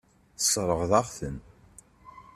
[0.37, 1.35] Tesseṛɣeḍ-aɣ-ten.